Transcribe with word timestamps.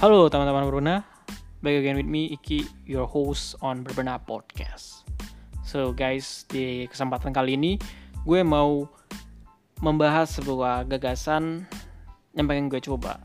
Halo 0.00 0.32
teman-teman 0.32 0.64
Berbenah, 0.64 1.04
back 1.60 1.76
again 1.76 2.00
with 2.00 2.08
me 2.08 2.32
Iki, 2.32 2.64
your 2.88 3.04
host 3.04 3.52
on 3.60 3.84
Berbenah 3.84 4.16
Podcast. 4.24 5.04
So 5.60 5.92
guys, 5.92 6.48
di 6.48 6.88
kesempatan 6.88 7.36
kali 7.36 7.60
ini 7.60 7.76
gue 8.24 8.40
mau 8.40 8.88
membahas 9.84 10.32
sebuah 10.40 10.88
gagasan 10.88 11.68
yang 12.32 12.48
pengen 12.48 12.72
gue 12.72 12.80
coba 12.80 13.20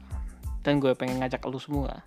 dan 0.68 0.84
gue 0.84 0.92
pengen 1.00 1.24
ngajak 1.24 1.48
lu 1.48 1.56
semua. 1.64 2.04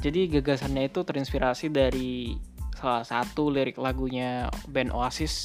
Jadi 0.00 0.32
gagasannya 0.32 0.88
itu 0.88 1.04
terinspirasi 1.04 1.68
dari 1.68 2.40
salah 2.72 3.04
satu 3.04 3.52
lirik 3.52 3.76
lagunya 3.76 4.48
band 4.72 4.96
Oasis 4.96 5.36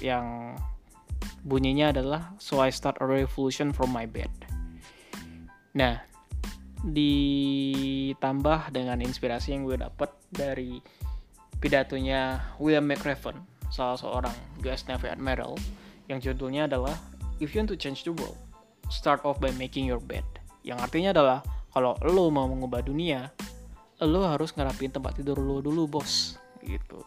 yang 0.00 0.56
bunyinya 1.44 1.92
adalah 1.92 2.32
So 2.40 2.56
I 2.56 2.72
Start 2.72 3.04
a 3.04 3.06
Revolution 3.06 3.68
from 3.68 3.92
My 3.92 4.08
Bed. 4.08 4.32
Nah, 5.76 6.15
ditambah 6.86 8.70
dengan 8.70 9.02
inspirasi 9.02 9.58
yang 9.58 9.66
gue 9.66 9.74
dapet 9.82 10.10
dari 10.30 10.78
pidatonya 11.58 12.54
William 12.62 12.86
McRaven, 12.86 13.42
salah 13.74 13.98
seorang 13.98 14.34
US 14.62 14.86
Navy 14.86 15.10
Admiral, 15.10 15.58
yang 16.06 16.22
judulnya 16.22 16.70
adalah 16.70 16.94
If 17.36 17.52
you 17.52 17.60
want 17.60 17.68
to 17.68 17.76
change 17.76 18.08
the 18.08 18.16
world, 18.16 18.38
start 18.88 19.20
off 19.28 19.36
by 19.36 19.52
making 19.60 19.84
your 19.84 20.00
bed. 20.00 20.24
Yang 20.64 20.88
artinya 20.88 21.10
adalah 21.12 21.38
kalau 21.68 21.92
lo 22.00 22.32
mau 22.32 22.48
mengubah 22.48 22.80
dunia, 22.80 23.28
lo 24.00 24.24
harus 24.24 24.56
ngerapin 24.56 24.88
tempat 24.88 25.20
tidur 25.20 25.36
lo 25.36 25.60
dulu, 25.60 25.84
bos. 25.84 26.40
Gitu. 26.64 27.04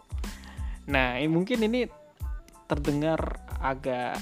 Nah, 0.85 1.17
mungkin 1.25 1.65
ini 1.65 1.89
terdengar 2.69 3.41
agak 3.57 4.21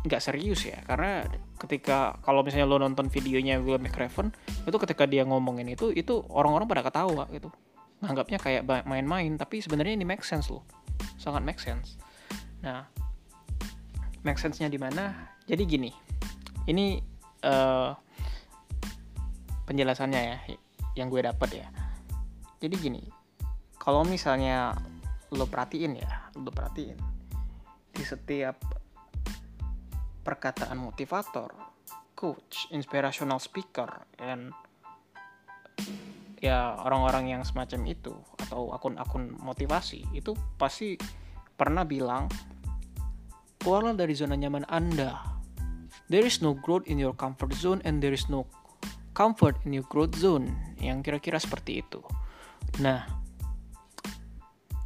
nggak 0.00 0.22
serius 0.22 0.64
ya. 0.64 0.80
Karena 0.84 1.24
ketika 1.60 2.16
kalau 2.24 2.40
misalnya 2.40 2.68
lo 2.68 2.80
nonton 2.80 3.12
videonya 3.12 3.60
William 3.60 3.84
McRaven 3.84 4.32
itu 4.64 4.76
ketika 4.80 5.04
dia 5.04 5.28
ngomongin 5.28 5.68
itu 5.68 5.92
itu 5.92 6.24
orang-orang 6.32 6.66
pada 6.68 6.82
ketawa 6.86 7.28
gitu. 7.32 7.52
Nganggapnya 8.00 8.38
kayak 8.40 8.62
main-main 8.88 9.36
tapi 9.36 9.60
sebenarnya 9.60 10.00
ini 10.00 10.08
make 10.08 10.24
sense 10.24 10.48
loh. 10.48 10.64
Sangat 11.20 11.44
make 11.44 11.60
sense. 11.60 12.00
Nah 12.64 12.88
make 14.24 14.40
sense-nya 14.40 14.72
di 14.72 14.80
mana? 14.80 15.36
Jadi 15.44 15.62
gini 15.68 15.90
ini 16.68 17.00
uh, 17.44 17.92
penjelasannya 19.68 20.20
ya 20.20 20.36
yang 20.96 21.12
gue 21.12 21.20
dapet 21.20 21.60
ya. 21.60 21.68
Jadi 22.60 22.74
gini 22.80 23.02
kalau 23.76 24.04
misalnya 24.04 24.76
lo 25.32 25.44
perhatiin 25.44 25.92
ya 26.00 26.32
lo 26.40 26.48
perhatiin 26.48 26.96
di 27.92 28.04
setiap 28.04 28.79
perkataan 30.20 30.76
motivator, 30.76 31.50
coach, 32.12 32.68
inspirational 32.70 33.40
speaker, 33.40 33.88
dan 34.20 34.52
ya 36.40 36.76
orang-orang 36.80 37.36
yang 37.36 37.42
semacam 37.44 37.80
itu 37.88 38.12
atau 38.48 38.72
akun-akun 38.72 39.36
motivasi 39.40 40.08
itu 40.16 40.32
pasti 40.56 40.96
pernah 41.52 41.84
bilang 41.84 42.28
keluarlah 43.60 43.92
dari 43.92 44.16
zona 44.16 44.36
nyaman 44.36 44.64
Anda. 44.72 45.20
There 46.08 46.24
is 46.24 46.40
no 46.40 46.56
growth 46.56 46.88
in 46.88 46.96
your 46.96 47.14
comfort 47.14 47.52
zone 47.54 47.84
and 47.84 48.00
there 48.00 48.16
is 48.16 48.26
no 48.32 48.48
comfort 49.12 49.60
in 49.68 49.76
your 49.76 49.86
growth 49.86 50.16
zone 50.16 50.48
yang 50.80 51.04
kira-kira 51.04 51.36
seperti 51.36 51.84
itu. 51.84 52.00
Nah, 52.80 53.04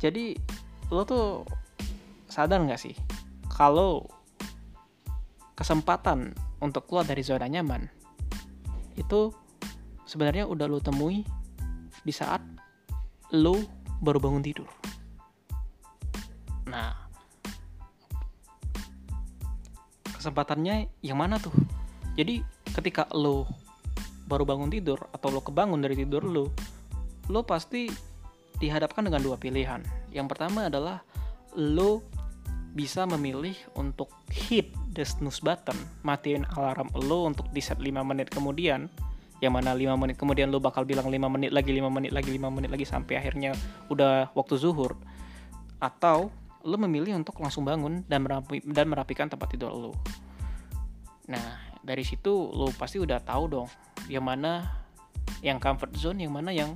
jadi 0.02 0.34
lo 0.90 1.06
tuh 1.06 1.46
sadar 2.26 2.60
nggak 2.66 2.82
sih 2.82 2.98
kalau 3.46 4.04
kesempatan 5.54 6.34
untuk 6.58 6.90
keluar 6.90 7.06
dari 7.06 7.22
zona 7.22 7.46
nyaman 7.46 7.86
itu 8.94 9.30
sebenarnya 10.06 10.46
udah 10.46 10.66
lo 10.70 10.78
temui 10.78 11.26
di 12.04 12.12
saat 12.14 12.42
lo 13.34 13.58
baru 13.98 14.20
bangun 14.20 14.44
tidur. 14.44 14.68
Nah, 16.70 16.92
kesempatannya 20.14 20.90
yang 21.02 21.18
mana 21.18 21.40
tuh? 21.40 21.54
Jadi 22.14 22.44
ketika 22.74 23.10
lo 23.14 23.48
baru 24.24 24.46
bangun 24.46 24.70
tidur 24.70 24.98
atau 25.10 25.28
lo 25.34 25.40
kebangun 25.42 25.82
dari 25.82 25.98
tidur 25.98 26.22
lo, 26.22 26.54
lo 27.30 27.40
pasti 27.42 27.90
dihadapkan 28.58 29.06
dengan 29.06 29.20
dua 29.24 29.36
pilihan. 29.36 29.82
Yang 30.14 30.26
pertama 30.30 30.70
adalah 30.70 31.02
lo 31.58 32.06
bisa 32.74 33.06
memilih 33.06 33.54
untuk 33.78 34.10
hit 34.34 34.74
the 34.90 35.06
snooze 35.06 35.38
button, 35.38 35.78
matiin 36.02 36.42
alarm 36.58 36.90
lo 36.98 37.30
untuk 37.30 37.46
di 37.54 37.62
set 37.62 37.78
5 37.78 38.02
menit 38.02 38.34
kemudian, 38.34 38.90
yang 39.38 39.54
mana 39.54 39.70
5 39.70 39.94
menit 39.94 40.18
kemudian 40.18 40.50
lo 40.50 40.58
bakal 40.58 40.82
bilang 40.82 41.06
5 41.06 41.14
menit 41.30 41.54
lagi, 41.54 41.70
5 41.70 41.86
menit 41.86 42.10
lagi, 42.10 42.34
5 42.34 42.50
menit 42.50 42.70
lagi 42.74 42.82
sampai 42.82 43.22
akhirnya 43.22 43.54
udah 43.88 44.34
waktu 44.34 44.58
zuhur. 44.58 44.98
Atau 45.78 46.34
lo 46.66 46.76
memilih 46.76 47.14
untuk 47.14 47.38
langsung 47.38 47.62
bangun 47.62 48.02
dan 48.10 48.26
merapi, 48.26 48.58
dan 48.66 48.90
merapikan 48.90 49.30
tempat 49.30 49.54
tidur 49.54 49.70
lo. 49.70 49.92
Nah, 51.30 51.78
dari 51.78 52.02
situ 52.02 52.32
lo 52.50 52.74
pasti 52.74 52.98
udah 52.98 53.22
tahu 53.22 53.44
dong 53.46 53.68
yang 54.10 54.26
mana 54.26 54.82
yang 55.40 55.62
comfort 55.62 55.94
zone, 55.94 56.26
yang 56.26 56.34
mana 56.34 56.50
yang 56.50 56.74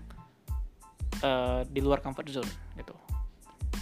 uh, 1.26 1.66
di 1.66 1.80
luar 1.82 1.98
comfort 2.04 2.28
zone 2.30 2.50
gitu. 2.76 2.94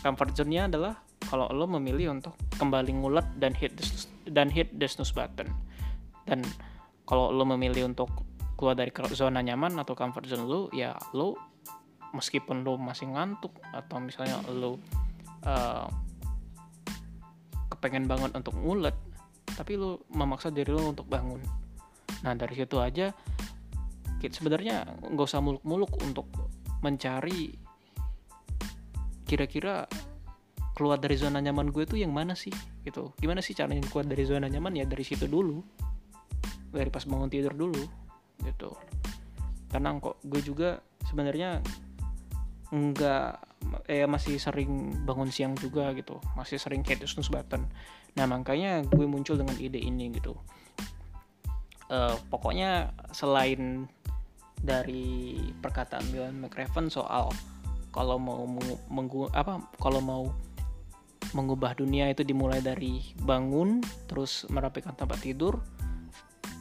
Comfort 0.01 0.33
zone-nya 0.39 0.71
adalah 0.71 1.06
kalau 1.27 1.51
lo 1.51 1.67
memilih 1.67 2.15
untuk 2.15 2.39
kembali 2.59 3.03
ngulet 3.03 3.27
dan 3.39 3.53
hit 3.53 3.75
the, 3.75 3.85
dan 4.31 4.47
hit 4.51 4.71
the 4.79 4.87
snooze 4.87 5.11
button. 5.11 5.51
Dan 6.27 6.43
kalau 7.07 7.31
lo 7.31 7.47
memilih 7.47 7.87
untuk 7.87 8.11
keluar 8.57 8.75
dari 8.75 8.91
zona 9.13 9.45
nyaman 9.45 9.77
atau 9.77 9.93
comfort 9.93 10.27
zone 10.27 10.49
lo 10.49 10.73
ya 10.73 10.97
lo 11.13 11.37
meskipun 12.17 12.65
lo 12.65 12.81
masih 12.81 13.13
ngantuk 13.13 13.53
atau 13.77 14.01
misalnya 14.01 14.41
lo 14.49 14.81
uh, 15.45 15.87
kepengen 17.69 18.09
banget 18.09 18.33
untuk 18.33 18.57
ngulet 18.57 18.97
tapi 19.53 19.77
lo 19.77 20.09
memaksa 20.09 20.49
diri 20.49 20.73
lo 20.73 20.91
untuk 20.97 21.05
bangun. 21.05 21.39
Nah 22.25 22.33
dari 22.33 22.57
situ 22.57 22.81
aja 22.81 23.13
sebenarnya 24.27 24.83
nggak 25.07 25.23
usah 25.23 25.39
muluk-muluk 25.39 26.03
untuk 26.03 26.27
mencari 26.83 27.55
kira-kira 29.23 29.87
keluar 30.77 31.01
dari 31.01 31.17
zona 31.17 31.41
nyaman 31.41 31.73
gue 31.73 31.89
tuh 31.89 31.97
yang 31.97 32.13
mana 32.13 32.37
sih 32.37 32.53
gitu. 32.85 33.17
Gimana 33.17 33.41
sih 33.41 33.57
caranya 33.57 33.81
keluar 33.89 34.05
dari 34.05 34.29
zona 34.29 34.45
nyaman? 34.45 34.77
Ya 34.77 34.85
dari 34.85 35.03
situ 35.03 35.25
dulu. 35.25 35.65
Dari 36.69 36.93
pas 36.93 37.09
bangun 37.09 37.33
tidur 37.33 37.57
dulu 37.57 37.81
gitu. 38.45 38.77
Karena 39.73 39.97
kok 39.97 40.21
gue 40.21 40.45
juga 40.45 40.85
sebenarnya 41.09 41.65
nggak 42.69 43.27
eh 43.89 44.05
masih 44.05 44.37
sering 44.37 45.03
bangun 45.09 45.33
siang 45.33 45.57
juga 45.57 45.97
gitu. 45.97 46.21
Masih 46.37 46.61
sering 46.61 46.85
kayak 46.85 47.09
snooze 47.09 47.33
button 47.33 47.65
nah 48.17 48.25
makanya 48.25 48.81
gue 48.89 49.05
muncul 49.05 49.37
dengan 49.37 49.57
ide 49.61 49.81
ini 49.81 50.13
gitu. 50.13 50.37
Uh, 51.87 52.17
pokoknya 52.33 52.91
selain 53.13 53.87
dari 54.59 55.37
perkataan 55.61 56.03
Bill 56.11 56.33
McRaven 56.33 56.89
soal 56.89 57.31
kalau 57.93 58.17
mau 58.21 58.45
menggu 58.89 59.29
apa 59.33 59.61
kalau 59.81 60.01
mau 60.01 60.25
mengubah 61.37 61.77
dunia 61.77 62.09
itu 62.09 62.25
dimulai 62.25 62.65
dari 62.65 63.13
bangun 63.21 63.85
terus 64.09 64.49
merapikan 64.49 64.97
tempat 64.97 65.21
tidur. 65.21 65.61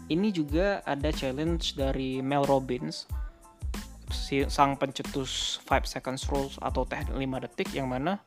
Ini 0.05 0.29
juga 0.35 0.83
ada 0.85 1.09
challenge 1.09 1.79
dari 1.79 2.19
Mel 2.21 2.45
Robbins 2.45 3.07
si, 4.25 4.45
sang 4.49 4.77
pencetus 4.77 5.61
5 5.65 5.85
seconds 5.85 6.25
rules 6.29 6.55
atau 6.61 6.85
teknik 6.85 7.13
5 7.13 7.45
detik 7.45 7.69
yang 7.73 7.89
mana 7.89 8.17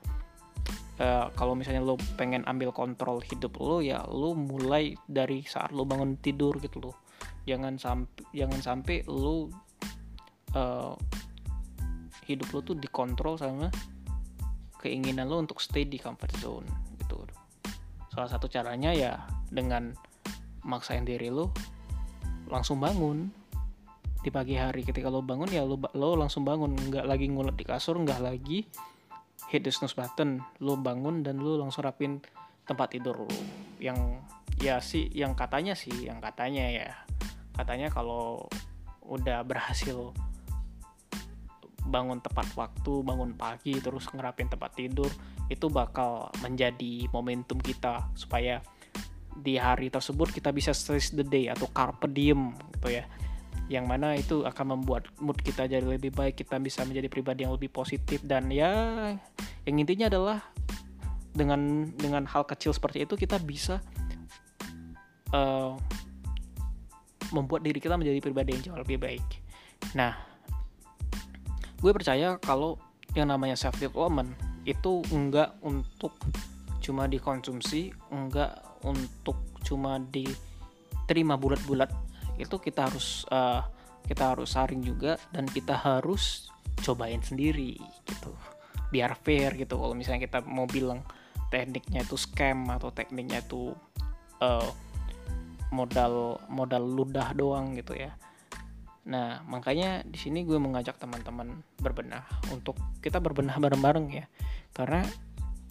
uh, 1.02 1.30
kalau 1.34 1.54
misalnya 1.54 1.82
lo 1.82 1.98
pengen 2.18 2.42
ambil 2.46 2.70
kontrol 2.70 3.22
hidup 3.22 3.58
lo 3.58 3.82
ya 3.82 4.02
lo 4.06 4.34
mulai 4.34 4.94
dari 5.06 5.42
saat 5.46 5.74
lo 5.74 5.82
bangun 5.82 6.18
tidur 6.18 6.58
gitu 6.62 6.78
lo 6.78 6.92
jangan 7.46 7.80
sampai 7.80 8.22
jangan 8.34 8.60
sampai 8.60 8.96
lo 9.08 9.50
uh, 10.54 10.94
hidup 12.28 12.48
lo 12.52 12.60
tuh 12.60 12.76
dikontrol 12.76 13.40
sama 13.40 13.72
keinginan 14.78 15.26
lo 15.26 15.42
untuk 15.42 15.58
stay 15.58 15.84
di 15.84 15.98
comfort 15.98 16.32
zone 16.38 16.68
gitu. 17.02 17.22
Salah 18.14 18.30
satu 18.30 18.46
caranya 18.46 18.94
ya 18.94 19.26
dengan 19.50 19.92
maksain 20.62 21.02
diri 21.02 21.28
lo 21.28 21.50
langsung 22.48 22.78
bangun. 22.80 23.30
Di 24.18 24.34
pagi 24.34 24.58
hari 24.58 24.82
ketika 24.82 25.06
lo 25.06 25.22
bangun 25.22 25.46
ya 25.50 25.62
lo, 25.62 25.78
lo 25.94 26.18
langsung 26.18 26.42
bangun. 26.42 26.74
Nggak 26.74 27.06
lagi 27.06 27.26
ngulet 27.30 27.54
di 27.54 27.64
kasur 27.66 27.98
nggak 27.98 28.20
lagi 28.22 28.66
hit 29.50 29.62
the 29.66 29.70
snooze 29.70 29.94
button. 29.94 30.42
Lo 30.62 30.78
bangun 30.78 31.22
dan 31.22 31.38
lo 31.42 31.58
langsung 31.58 31.86
rapin 31.86 32.22
tempat 32.68 32.92
tidur 32.92 33.24
lo 33.24 33.30
yang 33.80 34.20
ya 34.60 34.76
sih 34.82 35.08
yang 35.14 35.32
katanya 35.32 35.72
sih 35.78 35.94
yang 36.06 36.18
katanya 36.18 36.66
ya. 36.70 36.90
Katanya 37.54 37.90
kalau 37.90 38.46
udah 39.02 39.42
berhasil 39.42 40.14
bangun 41.88 42.20
tepat 42.20 42.52
waktu, 42.54 43.02
bangun 43.02 43.32
pagi, 43.34 43.80
terus 43.80 44.06
ngerapin 44.12 44.52
tempat 44.52 44.76
tidur, 44.76 45.08
itu 45.48 45.66
bakal 45.72 46.28
menjadi 46.44 47.08
momentum 47.10 47.56
kita 47.56 48.12
supaya 48.12 48.60
di 49.38 49.54
hari 49.56 49.88
tersebut 49.88 50.34
kita 50.34 50.50
bisa 50.50 50.74
seize 50.74 51.14
the 51.14 51.22
day 51.22 51.46
atau 51.46 51.70
carpe 51.70 52.10
diem 52.10 52.50
gitu 52.78 53.00
ya. 53.00 53.04
yang 53.68 53.84
mana 53.84 54.16
itu 54.16 54.48
akan 54.48 54.80
membuat 54.80 55.12
mood 55.20 55.36
kita 55.44 55.68
jadi 55.68 55.84
lebih 55.84 56.08
baik 56.16 56.40
kita 56.40 56.56
bisa 56.56 56.88
menjadi 56.88 57.12
pribadi 57.12 57.44
yang 57.44 57.52
lebih 57.52 57.68
positif 57.68 58.24
dan 58.24 58.48
ya 58.48 58.72
yang 59.68 59.76
intinya 59.76 60.08
adalah 60.08 60.40
dengan 61.36 61.92
dengan 61.92 62.24
hal 62.24 62.48
kecil 62.48 62.72
seperti 62.72 63.04
itu 63.04 63.12
kita 63.20 63.36
bisa 63.36 63.84
uh, 65.36 65.76
membuat 67.28 67.60
diri 67.60 67.76
kita 67.76 68.00
menjadi 68.00 68.24
pribadi 68.24 68.56
yang 68.56 68.62
jauh 68.72 68.80
lebih 68.80 68.96
baik 68.96 69.26
nah 69.92 70.16
gue 71.78 71.92
percaya 71.94 72.36
kalau 72.42 72.76
yang 73.14 73.30
namanya 73.30 73.54
self 73.54 73.78
development 73.78 74.34
itu 74.68 75.00
enggak 75.14 75.56
untuk 75.64 76.12
cuma 76.84 77.08
dikonsumsi 77.08 77.94
enggak 78.12 78.60
untuk 78.84 79.38
cuma 79.64 79.98
diterima 79.98 81.34
bulat-bulat. 81.34 81.90
Itu 82.38 82.62
kita 82.62 82.86
harus 82.90 83.26
uh, 83.32 83.64
kita 84.06 84.36
harus 84.36 84.54
saring 84.54 84.84
juga 84.84 85.18
dan 85.34 85.48
kita 85.48 85.74
harus 85.74 86.52
cobain 86.84 87.22
sendiri 87.24 87.74
gitu. 88.06 88.30
Biar 88.92 89.18
fair 89.18 89.56
gitu. 89.58 89.74
Kalau 89.74 89.94
misalnya 89.96 90.28
kita 90.28 90.38
mau 90.46 90.68
bilang 90.68 91.02
tekniknya 91.48 92.04
itu 92.04 92.14
scam 92.14 92.68
atau 92.68 92.92
tekniknya 92.92 93.40
itu 93.40 93.72
uh, 94.44 94.68
modal 95.72 96.40
modal 96.48 96.84
ludah 96.84 97.32
doang 97.36 97.76
gitu 97.76 97.96
ya 97.96 98.12
nah 99.08 99.40
makanya 99.48 100.04
di 100.04 100.20
sini 100.20 100.44
gue 100.44 100.60
mengajak 100.60 101.00
teman-teman 101.00 101.64
berbenah 101.80 102.28
untuk 102.52 102.76
kita 103.00 103.18
berbenah 103.18 103.56
bareng-bareng 103.56 104.06
ya. 104.12 104.24
Karena 104.76 105.00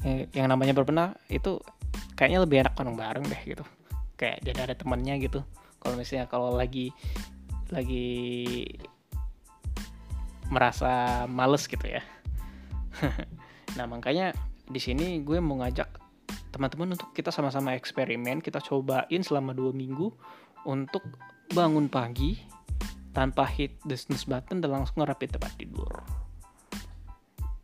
eh, 0.02 0.26
yang 0.34 0.50
namanya 0.50 0.74
berbenah 0.74 1.14
itu 1.30 1.62
kayaknya 2.18 2.40
lebih 2.44 2.58
enak 2.66 2.74
bareng-bareng 2.74 3.26
deh 3.30 3.42
gitu. 3.46 3.64
Kayak 4.18 4.42
jadi 4.42 4.60
ada 4.66 4.76
temannya 4.76 5.22
gitu. 5.22 5.46
Kalau 5.78 5.94
misalnya 5.94 6.26
kalau 6.26 6.58
lagi 6.58 6.90
lagi 7.70 8.66
merasa 10.50 11.24
males 11.30 11.70
gitu 11.70 11.86
ya. 11.86 12.02
Nah 13.78 13.86
makanya 13.86 14.34
di 14.66 14.82
sini 14.82 15.22
gue 15.22 15.38
mau 15.38 15.62
ngajak 15.62 15.86
teman-teman 16.50 16.98
untuk 16.98 17.14
kita 17.14 17.30
sama-sama 17.30 17.78
eksperimen 17.78 18.42
kita 18.42 18.58
cobain 18.58 19.22
selama 19.22 19.54
dua 19.54 19.70
minggu 19.70 20.10
untuk 20.66 21.06
bangun 21.54 21.86
pagi 21.86 22.42
tanpa 23.18 23.50
hit 23.50 23.74
the 23.90 23.98
snooze 23.98 24.30
button 24.30 24.62
dan 24.62 24.78
langsung 24.78 25.02
ngerapin 25.02 25.34
tempat 25.34 25.50
tidur. 25.58 25.90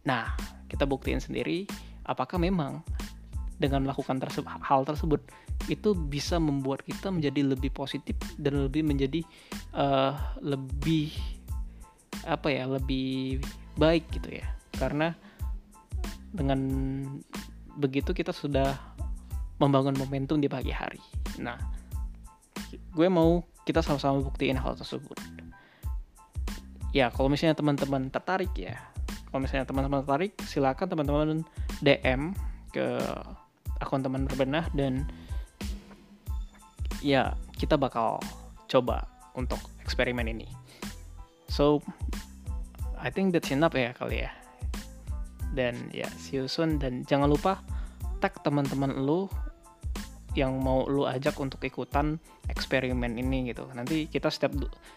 Nah 0.01 0.33
kita 0.65 0.89
buktiin 0.89 1.21
sendiri 1.21 1.69
apakah 2.09 2.41
memang 2.41 2.81
dengan 3.61 3.85
melakukan 3.85 4.17
tersebut, 4.17 4.49
hal 4.65 4.81
tersebut 4.81 5.21
itu 5.69 5.93
bisa 5.93 6.41
membuat 6.41 6.81
kita 6.81 7.13
menjadi 7.13 7.53
lebih 7.53 7.69
positif 7.69 8.17
dan 8.41 8.65
lebih 8.65 8.81
menjadi 8.81 9.21
uh, 9.77 10.17
lebih 10.41 11.13
apa 12.25 12.49
ya 12.49 12.65
lebih 12.65 13.37
baik 13.77 14.09
gitu 14.09 14.41
ya. 14.41 14.49
Karena 14.73 15.13
dengan 16.33 16.59
begitu 17.77 18.09
kita 18.09 18.33
sudah 18.33 18.73
membangun 19.61 19.93
momentum 20.01 20.41
di 20.41 20.49
pagi 20.49 20.73
hari. 20.73 20.99
Nah 21.37 21.61
gue 22.73 23.05
mau 23.05 23.45
kita 23.69 23.85
sama-sama 23.85 24.17
buktiin 24.19 24.57
hal 24.57 24.73
tersebut 24.73 25.32
ya 26.93 27.09
kalau 27.09 27.27
misalnya 27.27 27.57
teman-teman 27.57 28.13
tertarik 28.13 28.53
ya 28.53 28.77
kalau 29.33 29.43
misalnya 29.43 29.65
teman-teman 29.65 30.05
tertarik 30.05 30.33
silakan 30.45 30.87
teman-teman 30.93 31.41
DM 31.81 32.37
ke 32.69 33.01
akun 33.81 34.05
teman 34.05 34.29
berbenah 34.29 34.69
dan 34.77 35.09
ya 37.01 37.33
kita 37.57 37.75
bakal 37.75 38.21
coba 38.69 39.09
untuk 39.33 39.59
eksperimen 39.81 40.29
ini. 40.29 40.47
So 41.49 41.81
I 43.01 43.11
think 43.11 43.35
that's 43.35 43.49
enough 43.49 43.75
ya 43.75 43.91
kali 43.97 44.23
ya. 44.23 44.31
Dan 45.53 45.89
ya 45.93 46.07
see 46.17 46.41
you 46.41 46.45
soon 46.45 46.77
dan 46.77 47.05
jangan 47.05 47.29
lupa 47.29 47.61
tag 48.21 48.37
teman-teman 48.41 49.01
lu 49.01 49.27
yang 50.33 50.57
mau 50.57 50.89
lu 50.89 51.05
ajak 51.05 51.37
untuk 51.37 51.61
ikutan 51.61 52.17
eksperimen 52.49 53.17
ini 53.21 53.53
gitu. 53.53 53.69
Nanti 53.73 54.09
kita 54.09 54.33
step 54.33 54.53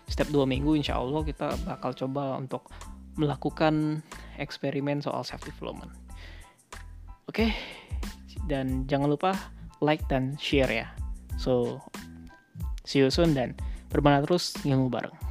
step 0.09 0.29
dua 0.33 0.49
minggu 0.49 0.77
insya 0.77 0.97
Allah 0.97 1.21
kita 1.25 1.57
bakal 1.69 1.93
coba 1.93 2.41
untuk 2.41 2.69
melakukan 3.17 4.01
eksperimen 4.41 5.01
soal 5.01 5.25
self 5.25 5.45
development. 5.45 5.93
Oke, 7.27 7.49
okay? 7.49 7.51
dan 8.47 8.87
jangan 8.87 9.13
lupa 9.13 9.33
like 9.83 10.05
dan 10.09 10.39
share 10.41 10.71
ya. 10.71 10.89
So, 11.37 11.81
see 12.87 13.03
you 13.05 13.13
soon 13.13 13.37
dan 13.37 13.53
berbenah 13.93 14.25
terus 14.25 14.57
ilmu 14.65 14.89
bareng. 14.89 15.26